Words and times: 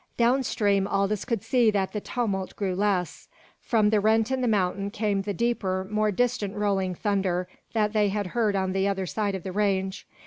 Downstream 0.17 0.87
Aldous 0.87 1.25
could 1.25 1.43
see 1.43 1.69
that 1.69 1.93
the 1.93 2.01
tumult 2.01 2.55
grew 2.55 2.73
less; 2.73 3.27
from 3.61 3.91
the 3.91 3.99
rent 3.99 4.31
in 4.31 4.41
the 4.41 4.47
mountain 4.47 4.89
came 4.89 5.21
the 5.21 5.31
deeper, 5.31 5.87
more 5.91 6.09
distant 6.11 6.55
rolling 6.55 6.95
thunder 6.95 7.47
that 7.73 7.93
they 7.93 8.09
had 8.09 8.25
heard 8.33 8.55
on 8.55 8.73
the 8.73 8.87
other 8.87 9.05
side 9.05 9.35
of 9.35 9.43
the 9.43 9.51
range. 9.51 10.07